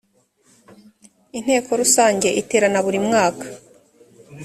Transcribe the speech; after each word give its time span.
inteko 1.37 1.69
rusange 1.81 2.27
iteranaburimwaka. 2.41 3.45